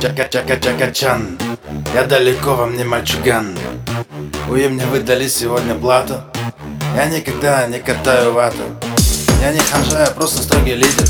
[0.00, 1.38] Чака-чака-чака-чан.
[1.94, 3.56] Я далеко во мне мальчуган.
[4.48, 6.20] Вы мне выдали сегодня плату.
[6.94, 8.62] Я никогда не катаю вату.
[9.40, 11.08] Я не ханжа, я просто строгий лидер.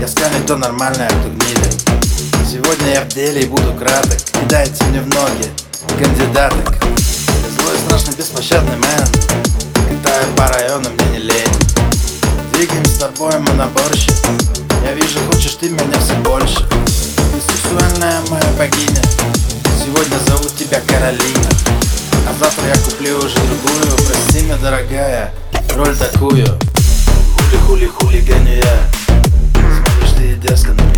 [0.00, 1.70] Я сканю то нормальное, то гнида.
[2.44, 4.18] Сегодня я в деле и буду краток.
[4.40, 5.48] Не дайте мне в ноги
[5.98, 6.74] кандидаток.
[7.58, 9.06] Злой, страшный, беспощадный мэн.
[9.74, 11.56] Катаю по району, мне не лень.
[12.52, 14.14] Двигаем с тобой мы наборщик.
[14.84, 16.15] Я вижу, хочешь ты меня все
[20.76, 21.48] тебя Каролина.
[22.28, 23.96] А завтра я куплю уже другую.
[24.06, 25.32] Прости меня, дорогая,
[25.74, 26.46] роль такую.
[27.36, 28.90] Хули-хули хулиганю я
[29.54, 30.95] Смотришь ты дерзко на меня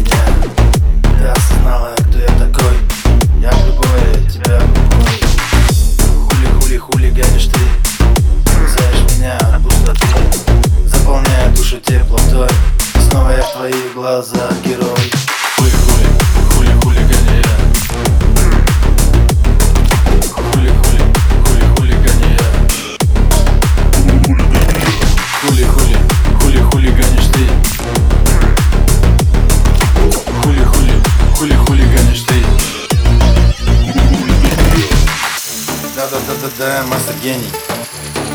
[36.59, 37.51] Да-да-да-да-да, мастер гений.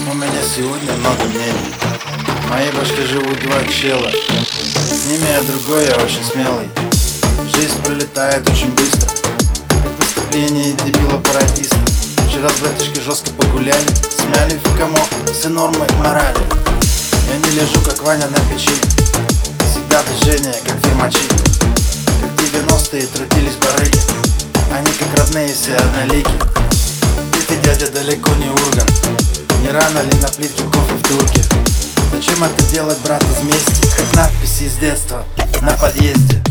[0.10, 1.74] У меня сегодня много мнений
[2.46, 4.10] В моей башке живут два чела.
[4.12, 6.70] С ними я другой, я очень смелый.
[7.54, 9.10] Жизнь пролетает очень быстро.
[9.68, 11.76] Как выступление дебила-пародиста.
[12.28, 13.88] Вчера с братишкой жестко погуляли.
[14.16, 16.40] Смяли в комок все нормы морали.
[17.30, 18.76] Я не лежу, как Ваня на печи.
[19.70, 21.28] Всегда движение, как фирмачи
[22.22, 24.00] Как 90-е трудились барыги.
[24.72, 26.54] Они как родные все однолики
[27.58, 28.88] дядя далеко не урган
[29.62, 31.42] Не рано ли на плитке кофе в турке
[32.12, 33.88] Зачем это делать, брат, из мести?
[33.98, 35.24] Как надписи из детства
[35.62, 36.42] на подъезде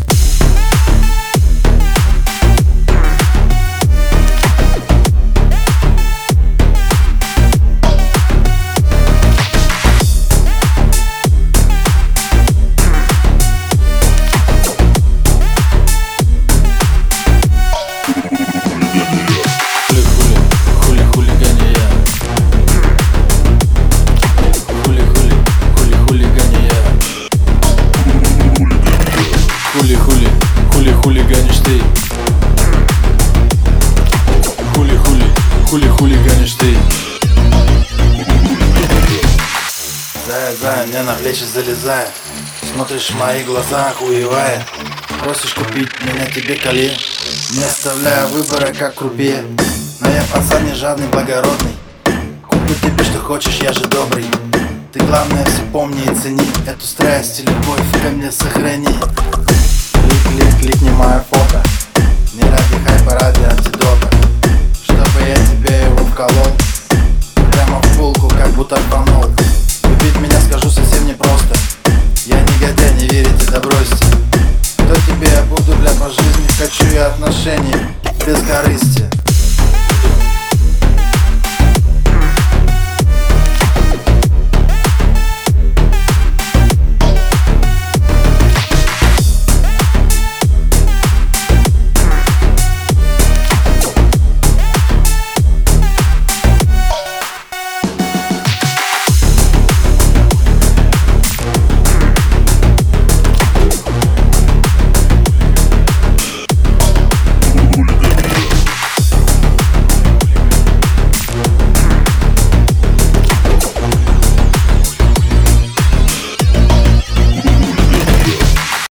[30.83, 31.81] хули-хулиганишь ты.
[34.75, 35.25] Хули-хули,
[35.69, 36.77] хули-хулиганишь ты.
[40.27, 42.09] Зая, зая, мне на плечи залезая.
[42.75, 44.67] Смотришь в мои глаза, охуевая.
[45.23, 46.97] Просишь купить меня тебе колье
[47.53, 49.45] Не оставляя выбора, как крупе.
[50.01, 51.77] Но я пацан не жадный, благородный.
[52.49, 54.25] Куплю тебе, что хочешь, я же добрый.
[54.93, 56.51] Ты главное все помни и цени.
[56.67, 58.99] Эту страсть и любовь ко мне сохрани
[68.73, 69.25] будто рванул
[69.85, 71.55] Любить меня скажу совсем непросто.
[72.27, 74.07] Я негодяй, не верите, да бросьте.
[74.77, 77.75] Кто тебе я буду, бля, по жизни Хочу я отношений
[78.27, 79.05] без корысти